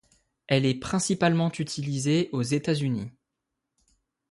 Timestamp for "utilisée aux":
1.59-2.41